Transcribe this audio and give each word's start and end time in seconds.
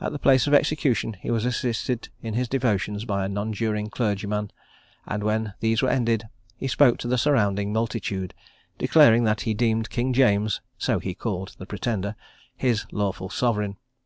At 0.00 0.12
the 0.12 0.18
place 0.18 0.46
of 0.46 0.54
execution 0.54 1.18
he 1.20 1.30
was 1.30 1.44
assisted 1.44 2.08
in 2.22 2.32
his 2.32 2.48
devotions 2.48 3.04
by 3.04 3.26
a 3.26 3.28
nonjuring 3.28 3.90
clergyman; 3.90 4.50
and 5.06 5.22
when 5.22 5.52
these 5.60 5.82
were 5.82 5.90
ended, 5.90 6.26
he 6.56 6.66
spoke 6.66 6.96
to 7.00 7.06
the 7.08 7.18
surrounding 7.18 7.70
multitude, 7.70 8.32
declaring 8.78 9.24
that 9.24 9.42
he 9.42 9.52
deemed 9.52 9.90
King 9.90 10.14
James 10.14 10.62
(so 10.78 10.98
he 10.98 11.12
called 11.12 11.56
the 11.58 11.66
Pretender) 11.66 12.16
his 12.56 12.86
lawful 12.90 13.28
sovereign. 13.28 13.76